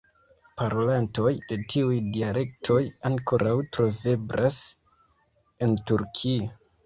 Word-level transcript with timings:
Parolantoj 0.59 1.33
de 1.49 1.57
tiuj 1.73 1.97
dialektoj 2.15 2.79
ankoraŭ 3.11 3.53
troveblas 3.77 4.59
en 5.67 5.77
Turkio. 5.93 6.49